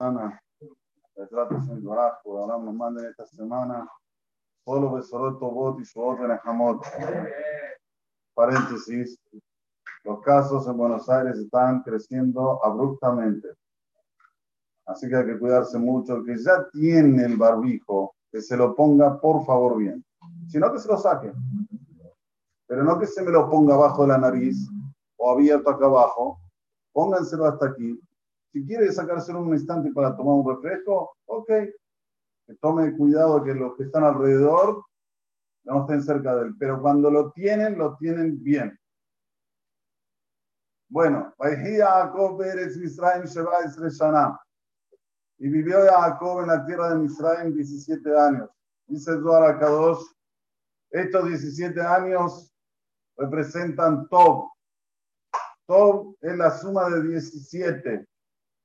[0.00, 0.42] semana.
[1.16, 3.86] El ahora nos manden esta semana
[4.64, 6.82] solo Besorot Tobot y Shuot Benejamot.
[8.34, 9.18] Paréntesis.
[10.04, 13.48] Los casos en Buenos Aires están creciendo abruptamente.
[14.86, 16.16] Así que hay que cuidarse mucho.
[16.16, 20.02] El que ya tiene el barbijo, que se lo ponga por favor bien.
[20.48, 21.30] Si no, que se lo saque.
[22.66, 24.56] Pero no que se me lo ponga abajo de la nariz
[25.18, 26.40] o abierto acá abajo.
[26.92, 28.00] Pónganselo hasta aquí
[28.52, 31.46] si quiere sacárselo un instante para tomar un refresco, ok.
[31.46, 34.84] Que tome cuidado que los que están alrededor
[35.64, 36.54] no estén cerca de él.
[36.58, 38.76] Pero cuando lo tienen, lo tienen bien.
[40.88, 41.32] Bueno,
[45.38, 48.50] y vivió Jacob en la tierra de Misraim 17 años.
[48.86, 50.04] Dice Zohar Kadosh,
[50.90, 52.52] estos 17 años
[53.16, 54.50] representan Tob.
[55.66, 58.09] Tob es la suma de 17.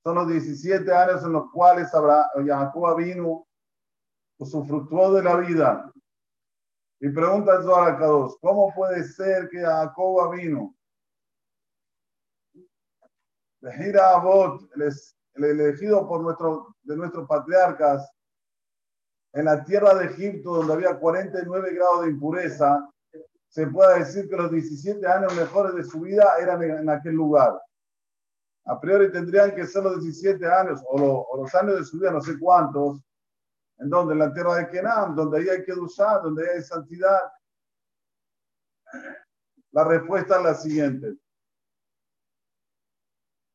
[0.06, 3.48] Son los 17 años en los cuales Jacob vino,
[4.38, 5.92] usufructuó de la vida.
[7.00, 10.76] Y pregunta a Kadosh, ¿cómo puede ser que Jacob vino?
[13.78, 18.08] Gira Abot, el elegido por nuestro, de nuestros patriarcas,
[19.34, 22.88] en la tierra de Egipto, donde había 49 grados de impureza,
[23.48, 27.60] se puede decir que los 17 años mejores de su vida eran en aquel lugar
[28.66, 32.22] a priori tendrían que ser los 17 años o, los años de su vida, no
[32.22, 33.00] sé cuántos,
[33.78, 37.20] en donde en la tierra de Kenam, donde ahí hay que usar, donde hay santidad.
[39.72, 41.16] La respuesta es la siguiente.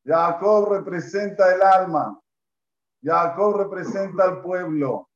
[0.05, 2.19] Jacob representa el alma.
[3.03, 5.09] Jacob representa al pueblo.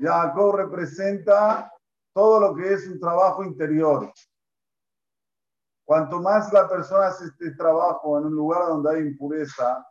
[0.00, 1.70] Jacob representa
[2.14, 4.12] todo lo que es un trabajo interior.
[5.84, 9.86] Cuanto más la persona hace este trabajo en un lugar donde hay impureza,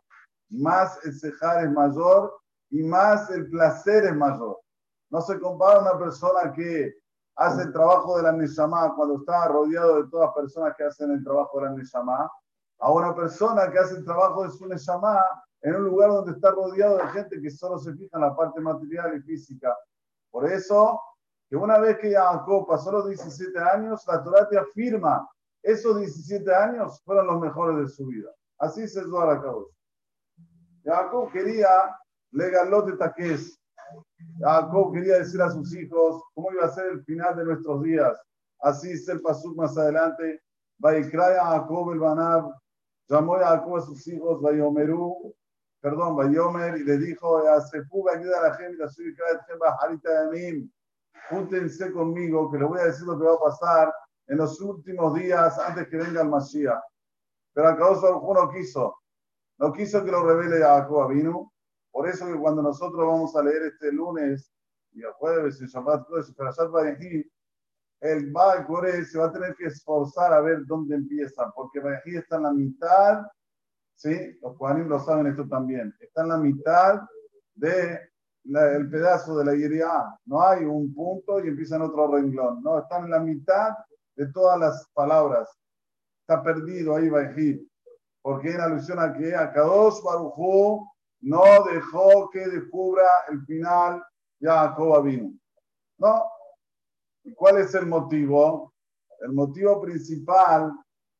[0.50, 2.34] más el cejar es mayor
[2.70, 4.58] y más el placer es mayor.
[5.10, 6.92] No se compara una persona que
[7.36, 11.22] hace el trabajo de la Neshama cuando está rodeado de todas personas que hacen el
[11.22, 12.30] trabajo de la Neshama,
[12.80, 15.24] a una persona que hace el trabajo de su Neshama
[15.62, 18.60] en un lugar donde está rodeado de gente que solo se fija en la parte
[18.60, 19.74] material y física.
[20.30, 21.00] Por eso,
[21.48, 25.26] que una vez que Jacob pasó los 17 años, la Torah te afirma
[25.64, 28.30] esos 17 años fueron los mejores de su vida.
[28.58, 29.74] Así se dio a la causa.
[30.84, 31.96] Jacob quería
[32.32, 33.58] legalote taques.
[34.38, 38.14] Jacob quería decir a sus hijos cómo iba a ser el final de nuestros días.
[38.60, 40.42] Así es el pasuk más adelante.
[40.78, 42.52] Vaikraya Jacob el Banab.
[43.08, 45.34] Llamó a Jacob a sus hijos, Vayomeru,
[45.80, 48.82] perdón, Vayomer, y le dijo, ayuda a la gente,
[51.30, 53.94] júntense conmigo, que le voy a decir lo que va a pasar
[54.26, 56.82] en los últimos días antes que venga el Mashiach.
[57.52, 58.96] Pero Akadosh Baruj no quiso.
[59.58, 61.12] No quiso que lo revele a Jacob.
[61.92, 64.52] Por eso que cuando nosotros vamos a leer este lunes
[64.92, 66.32] y el jueves y Shabbat, todo eso,
[68.00, 68.66] el Baal
[69.06, 72.52] se va a tener que esforzar a ver dónde empieza, porque Bayají está en la
[72.52, 73.26] mitad,
[73.94, 74.38] ¿sí?
[74.42, 77.00] Los Juanim lo saben esto también, está en la mitad
[77.54, 77.98] de
[78.44, 79.90] el pedazo de la Iria.
[80.26, 83.70] No hay un punto y empieza en otro renglón, no, están en la mitad
[84.16, 85.48] de todas las palabras.
[86.20, 87.68] Está perdido ahí Bají,
[88.22, 90.86] porque en alusión a que a Kadosh Barujú
[91.20, 91.42] no
[91.72, 94.02] dejó que descubra el final
[94.40, 95.32] ya Jacob vino.
[95.98, 96.24] ¿No?
[97.24, 98.72] ¿Y cuál es el motivo?
[99.20, 100.72] El motivo principal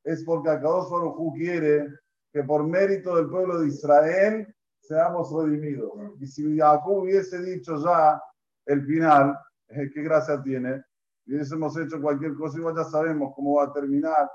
[0.05, 1.88] es porque Kadosh Barujú quiere
[2.32, 5.93] que por mérito del pueblo de Israel seamos redimidos.
[6.21, 8.21] Y si Jacob hubiese dicho ya
[8.66, 9.38] el final,
[9.69, 10.82] ¿qué gracia tiene?
[11.27, 14.31] Hemos hecho cualquier cosa, igual ya sabemos cómo va a terminar.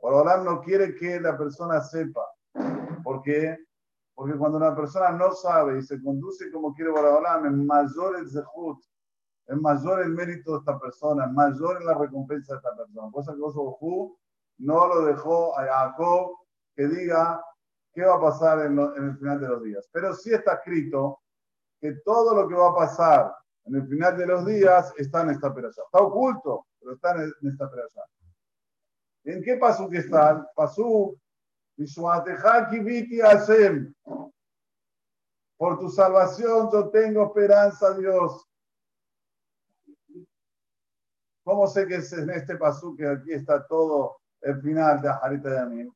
[0.00, 2.26] Borolam no quiere que la persona sepa.
[3.02, 3.58] ¿Por qué?
[4.14, 8.30] Porque cuando una persona no sabe y se conduce como quiere Borolam, es mayor el
[8.30, 8.82] zehut,
[9.46, 13.10] es mayor el mérito de esta persona, es mayor la recompensa de esta persona.
[13.18, 14.14] Eso que
[14.58, 16.36] no lo dejó a Jacob
[16.74, 17.42] que diga
[17.92, 19.88] qué va a pasar en, en el final de los días.
[19.92, 21.20] Pero sí está escrito
[21.80, 23.34] que todo lo que va a pasar
[23.70, 25.70] en el final de los días está en esta peralla.
[25.84, 28.02] Está oculto, pero está en esta peralla.
[29.24, 30.50] ¿En qué pasó que está?
[30.56, 31.14] Pasó,
[35.56, 38.44] por tu salvación yo tengo esperanza, Dios.
[41.44, 45.48] ¿Cómo sé que es en este pasú que aquí está todo el final de Ajarita
[45.48, 45.94] de Amin?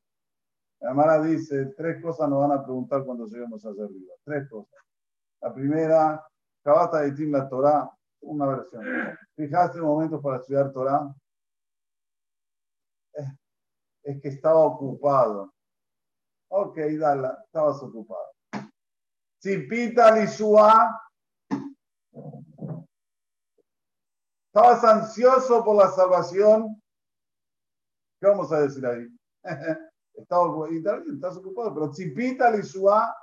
[0.79, 4.13] La Mara dice, tres cosas nos van a preguntar cuando lleguemos allá arriba.
[4.23, 4.79] Tres cosas.
[5.41, 6.25] La primera,
[6.65, 7.91] Acabata de la Torah,
[8.21, 8.83] una versión.
[9.35, 11.13] ¿Fijaste momentos para estudiar Torah?
[14.01, 15.53] Es que estaba ocupado.
[16.49, 18.31] Ok, dale, estabas ocupado.
[19.39, 20.99] Tzipita Lishua.
[24.47, 26.81] Estabas ansioso por la salvación.
[28.19, 29.07] ¿Qué vamos a decir ahí?
[30.15, 33.15] estás ocupado, pero Tzipita Lishua,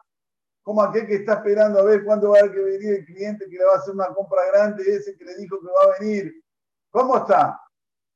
[0.62, 3.48] como aquel que está esperando a ver cuándo va a haber que venir el cliente
[3.48, 5.98] que le va a hacer una compra grande, ese que le dijo que va a
[5.98, 6.32] venir.
[6.90, 7.60] ¿Cómo está?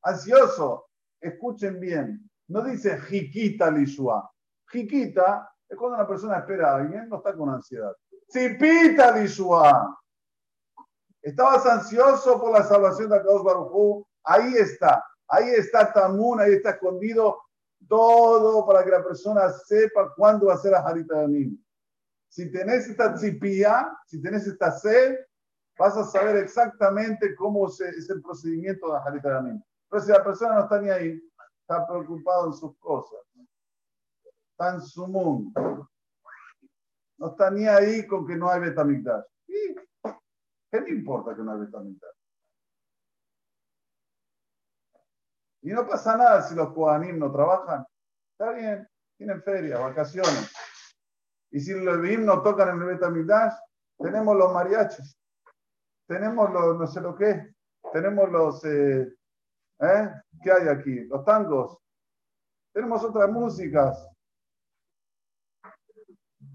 [0.02, 0.87] Ansioso.
[1.20, 2.31] Escuchen bien.
[2.48, 4.31] No dice jiquita lishua.
[4.70, 7.94] Jiquita es cuando una persona espera a alguien, no está con ansiedad.
[8.31, 9.98] Cipita lishua.
[11.22, 15.04] Estabas ansioso por la salvación de Akadosh Baruj Ahí está.
[15.28, 17.40] Ahí está Tamun, ahí está escondido
[17.88, 21.65] todo para que la persona sepa cuándo va a ser la jarita de mí.
[22.28, 25.17] Si tenés esta cipía, si tenés esta sed,
[25.78, 27.81] vas a saber exactamente cómo es
[28.11, 29.62] el procedimiento de la mí.
[29.88, 31.20] Pero si la persona no está ni ahí,
[31.61, 33.20] está preocupado en sus cosas,
[34.50, 35.88] está en su mundo,
[37.19, 39.25] no está ni ahí con que no hay Betamigdash.
[39.46, 42.17] ¿Qué me importa que no hay Betamigdash?
[45.62, 47.84] Y no pasa nada si los Kohanim no trabajan.
[48.32, 50.52] Está bien, tienen feria, vacaciones.
[51.56, 53.55] Y si los Levim no tocan en el Betamigdash,
[53.97, 55.17] tenemos los mariachis,
[56.06, 57.55] tenemos los no sé lo qué,
[57.94, 59.11] tenemos los eh,
[59.79, 60.11] ¿Eh?
[60.43, 61.05] ¿Qué hay aquí?
[61.05, 61.79] Los tangos.
[62.75, 64.06] Tenemos otras músicas.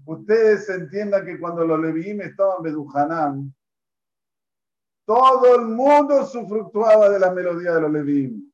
[0.04, 3.52] Ustedes entiendan que cuando los Leviim estaban Bedujanán,
[5.04, 8.52] todo el mundo sufructuaba de la melodía de los Leviim.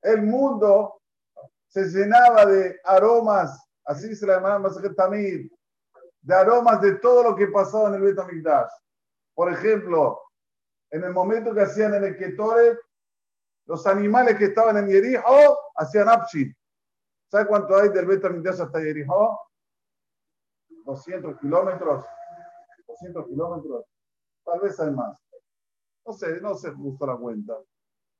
[0.00, 1.02] El mundo
[1.68, 5.50] se llenaba de aromas, así se la llamaban Tamir,
[6.20, 8.70] de aromas de todo lo que pasaba en el Betamigdash.
[9.34, 10.20] Por ejemplo,
[10.90, 12.78] en el momento que hacían en el Ketoret,
[13.66, 16.52] los animales que estaban en Yerijo hacían Apshi.
[17.28, 19.40] ¿Sabe cuánto hay del Betamigdash hasta Yerijo?
[20.84, 22.04] 200 kilómetros.
[22.86, 23.84] 200 kilómetros.
[24.44, 25.20] Tal vez hay más.
[26.04, 27.58] No sé, no sé justo la cuenta.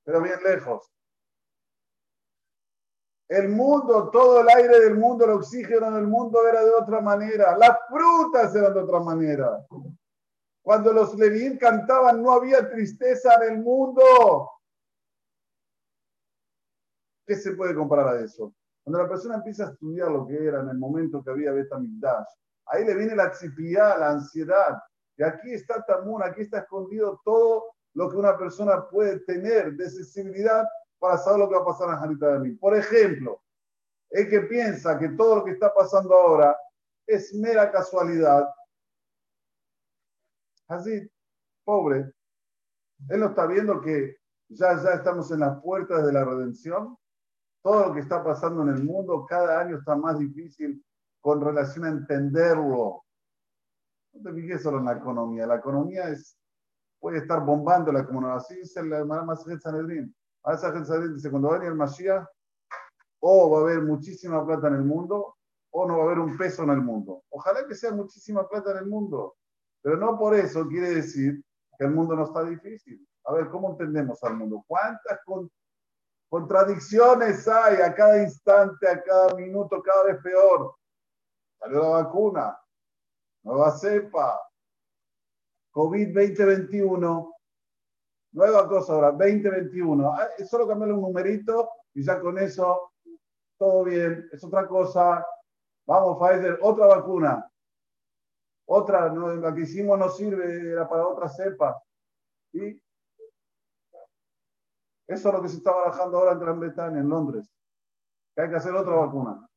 [0.03, 0.91] Pero bien lejos.
[3.29, 7.57] El mundo, todo el aire del mundo, el oxígeno del mundo era de otra manera.
[7.57, 9.65] Las frutas eran de otra manera.
[10.61, 14.03] Cuando los Levín cantaban, no había tristeza en el mundo.
[17.25, 18.53] ¿Qué se puede comparar a eso?
[18.83, 22.27] Cuando la persona empieza a estudiar lo que era en el momento que había Betamigdash,
[22.67, 23.33] ahí le viene la
[23.97, 24.77] la ansiedad.
[25.17, 29.89] Y aquí está Tamun, aquí está escondido todo lo que una persona puede tener de
[29.89, 30.65] sensibilidad
[30.99, 32.51] para saber lo que va a pasar en Janita de mí.
[32.55, 33.41] Por ejemplo,
[34.09, 36.57] el que piensa que todo lo que está pasando ahora
[37.05, 38.47] es mera casualidad,
[40.67, 41.09] así,
[41.63, 42.11] pobre,
[43.09, 44.17] él no está viendo que
[44.49, 46.97] ya, ya estamos en las puertas de la redención
[47.67, 50.81] todo lo que está pasando en el mundo cada año está más difícil
[51.19, 53.03] con relación a entenderlo.
[54.13, 55.45] No te fijes solo en la economía.
[55.45, 56.39] La economía es,
[56.97, 58.35] puede estar bombando la economía.
[58.35, 60.15] Así dice la Masajed Sanedrin.
[61.13, 62.25] Dice, cuando va a el Mashiach,
[63.19, 65.35] o va a haber muchísima plata en el mundo,
[65.71, 67.23] o no va a haber un peso en el mundo.
[67.29, 69.35] Ojalá que sea muchísima plata en el mundo,
[69.81, 71.43] pero no por eso quiere decir
[71.77, 73.05] que el mundo no está difícil.
[73.25, 74.63] A ver, ¿cómo entendemos al mundo?
[74.67, 75.19] ¿Cuántas
[76.29, 80.75] Contradicciones hay a cada instante, a cada minuto, cada vez peor.
[81.57, 82.59] Salió la vacuna,
[83.43, 84.39] nueva cepa,
[85.71, 87.36] COVID 2021,
[88.37, 90.13] nueva cosa ahora, 2021.
[90.13, 92.93] Ah, solo cambiarle un numerito y ya con eso
[93.57, 94.29] todo bien.
[94.31, 95.25] Es otra cosa.
[95.87, 97.51] Vamos, Pfizer, otra vacuna.
[98.69, 101.81] Otra, la que hicimos no sirve, era para otra cepa.
[102.53, 102.79] ¿Y
[105.07, 107.49] eso es lo que se está barajando ahora en Gran Bretaña, en Londres,
[108.35, 109.47] que hay que hacer otra vacuna.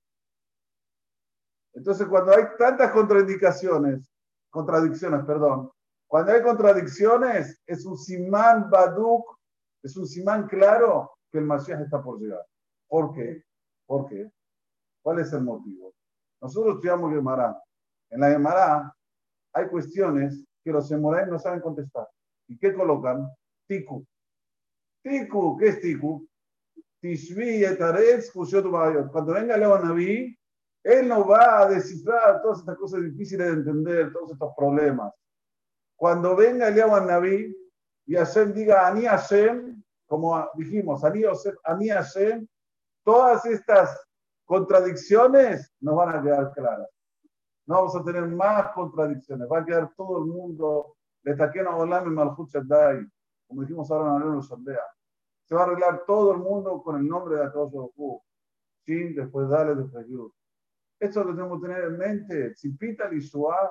[1.75, 4.13] Entonces, cuando hay tantas contraindicaciones,
[4.49, 5.71] contradicciones, perdón,
[6.11, 9.39] cuando hay contradicciones, es un simán baduk,
[9.81, 12.45] es un simán claro que el Mashiach está por llegar.
[12.89, 13.45] ¿Por qué?
[13.87, 14.29] ¿Por qué?
[15.03, 15.95] ¿Cuál es el motivo?
[16.43, 17.63] Nosotros estudiamos Gemara.
[18.11, 18.93] En la Gemara
[19.53, 22.09] hay cuestiones que los Emoraim no saben contestar.
[22.49, 23.29] ¿Y qué colocan?
[23.69, 24.05] Tiku.
[25.05, 26.27] Tiku, ¿qué es Tiku?
[27.01, 30.37] Tishvi Etaretz Cuando venga Leo Naví,
[30.83, 35.15] él nos va a descifrar todas estas cosas difíciles de entender, todos estos problemas.
[36.01, 37.55] Cuando venga Leo Naví
[38.07, 42.49] y Hashem diga Ani Hashem, como dijimos, Ani Hashem,
[43.05, 44.03] todas estas
[44.47, 46.89] contradicciones nos van a quedar claras.
[47.67, 49.47] No vamos a tener más contradicciones.
[49.47, 50.97] Va a quedar todo el mundo.
[51.23, 51.37] Como
[53.61, 54.81] dijimos ahora en los Aldea.
[55.45, 58.23] Se va a arreglar todo el mundo con el nombre de Akadosh Baruj
[58.87, 60.33] Sin, después dale, después Yud.
[60.99, 62.55] Lo tenemos que tener en mente.
[62.55, 63.71] Si pita Lishua,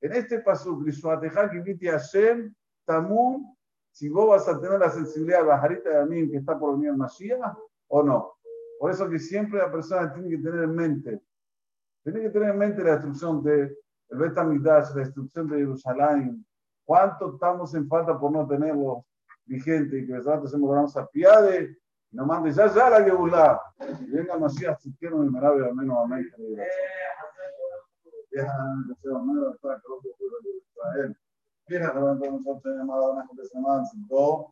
[0.00, 3.56] en este a Hashem, Tamun,
[3.90, 6.90] si vos vas a tener la sensibilidad de Bajarita de Amin que está por venir
[6.90, 7.56] el Mashiach
[7.88, 8.34] o no.
[8.78, 11.22] Por eso que siempre la persona tiene que tener en mente,
[12.04, 13.74] tiene que tener en mente la destrucción de
[14.08, 16.46] el Bet la destrucción de Jerusalén.
[16.84, 19.04] ¿Cuánto estamos en falta por no tenerlo
[19.44, 21.76] vigente y que nosotros hemos ganado a piade
[22.10, 23.60] y nos mande ya ya la Geulá.
[24.00, 26.30] Y venga Mashiach si el Merabe al menos amén.
[30.66, 31.16] Israel.
[31.68, 34.46] Mira, nosotros llamada una semana, dos.